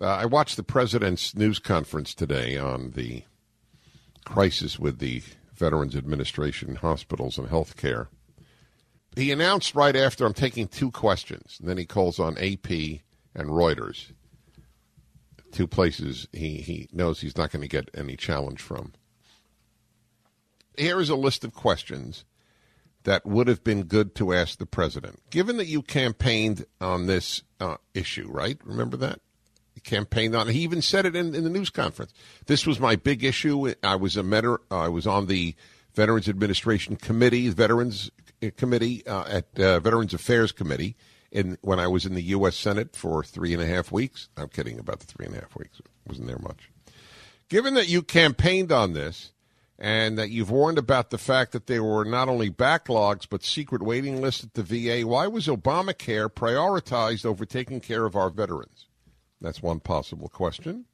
[0.00, 3.24] Uh, I watched the president's news conference today on the
[4.24, 5.22] crisis with the
[5.54, 8.08] Veterans Administration, hospitals, and health care.
[9.14, 11.58] He announced right after, I'm taking two questions.
[11.60, 14.12] And then he calls on AP and Reuters,
[15.52, 18.92] two places he, he knows he's not going to get any challenge from.
[20.78, 22.24] Here is a list of questions
[23.02, 25.20] that would have been good to ask the president.
[25.28, 28.58] Given that you campaigned on this uh, issue, right?
[28.64, 29.20] Remember that?
[29.82, 30.48] Campaigned on.
[30.48, 32.12] He even said it in, in the news conference.
[32.46, 33.72] This was my big issue.
[33.82, 35.54] I was a meter, I was on the
[35.94, 38.10] Veterans Administration Committee, Veterans
[38.42, 40.96] uh, Committee uh, at uh, Veterans Affairs Committee,
[41.32, 42.56] in when I was in the U.S.
[42.56, 44.28] Senate for three and a half weeks.
[44.36, 45.78] I'm kidding about the three and a half weeks.
[45.78, 46.70] It wasn't there much.
[47.48, 49.32] Given that you campaigned on this,
[49.80, 53.82] and that you've warned about the fact that there were not only backlogs but secret
[53.82, 55.06] waiting lists at the VA.
[55.06, 58.86] Why was Obamacare prioritized over taking care of our veterans?
[59.40, 60.86] That's one possible question.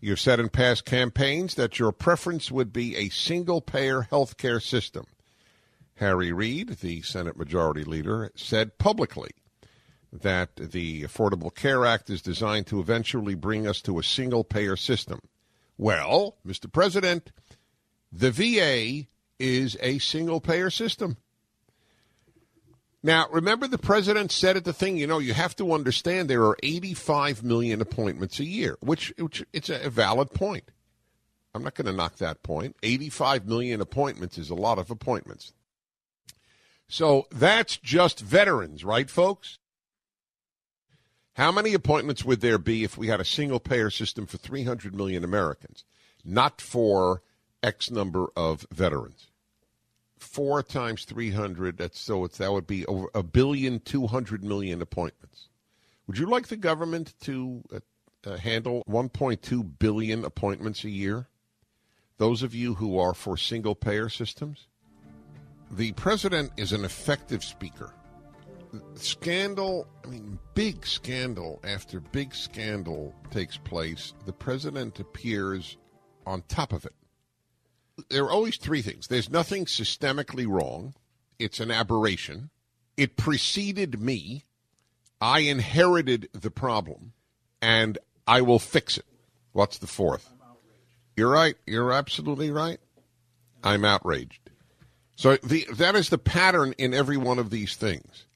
[0.00, 4.60] You've said in past campaigns that your preference would be a single payer health care
[4.60, 5.06] system.
[5.94, 9.30] Harry Reid, the Senate Majority Leader, said publicly
[10.12, 14.76] that the Affordable Care Act is designed to eventually bring us to a single payer
[14.76, 15.20] system.
[15.78, 16.70] Well, Mr.
[16.70, 17.32] President,
[18.12, 19.06] the VA
[19.38, 21.16] is a single payer system.
[23.06, 26.42] Now, remember the president said at the thing, you know, you have to understand there
[26.42, 30.72] are 85 million appointments a year, which, which it's a valid point.
[31.54, 32.74] I'm not going to knock that point.
[32.82, 35.52] 85 million appointments is a lot of appointments.
[36.88, 39.60] So that's just veterans, right, folks?
[41.34, 44.96] How many appointments would there be if we had a single payer system for 300
[44.96, 45.84] million Americans,
[46.24, 47.22] not for
[47.62, 49.28] X number of veterans?
[50.18, 55.48] Four times 300, that's so it's, that would be over a billion, 200 million appointments.
[56.06, 57.80] Would you like the government to uh,
[58.24, 61.28] uh, handle 1.2 billion appointments a year?
[62.18, 64.68] Those of you who are for single payer systems?
[65.70, 67.92] The president is an effective speaker
[68.94, 75.76] scandal, I mean, big scandal after big scandal takes place, the president appears
[76.26, 76.94] on top of it.
[78.10, 80.94] There are always three things there's nothing systemically wrong,
[81.38, 82.50] it's an aberration,
[82.96, 84.44] it preceded me,
[85.20, 87.12] I inherited the problem,
[87.62, 89.06] and I will fix it.
[89.52, 90.30] What's the fourth?
[91.16, 91.56] You're right.
[91.66, 92.78] You're absolutely right.
[93.64, 94.50] I'm outraged.
[95.14, 98.26] So the, that is the pattern in every one of these things.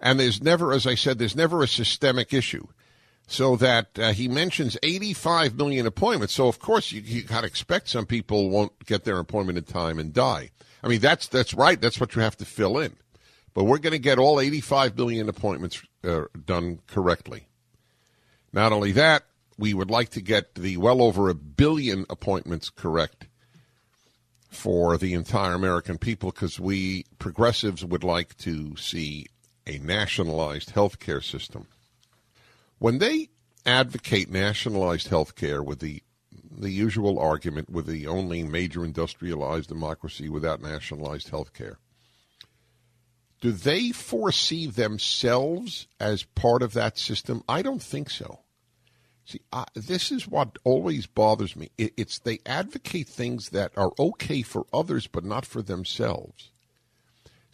[0.00, 2.66] And there's never, as I said, there's never a systemic issue.
[3.26, 6.34] So that uh, he mentions 85 million appointments.
[6.34, 9.64] So of course you, you got to expect some people won't get their appointment in
[9.64, 10.50] time and die.
[10.82, 11.80] I mean that's that's right.
[11.80, 12.96] That's what you have to fill in.
[13.54, 17.46] But we're going to get all 85 million appointments uh, done correctly.
[18.52, 19.24] Not only that,
[19.56, 23.26] we would like to get the well over a billion appointments correct
[24.48, 29.26] for the entire American people because we progressives would like to see
[29.66, 31.66] a nationalized health care system.
[32.84, 33.30] When they
[33.64, 40.28] advocate nationalized health care with the the usual argument with the only major industrialized democracy
[40.28, 41.78] without nationalized health care.
[43.40, 47.42] Do they foresee themselves as part of that system?
[47.48, 48.40] I don't think so.
[49.24, 51.70] See, uh, this is what always bothers me.
[51.78, 56.50] It, it's they advocate things that are okay for others, but not for themselves.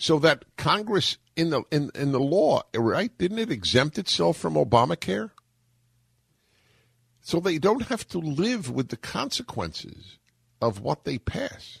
[0.00, 3.16] So that Congress in the in, in the law, right?
[3.18, 5.30] Didn't it exempt itself from Obamacare?
[7.20, 10.16] So they don't have to live with the consequences
[10.58, 11.80] of what they pass.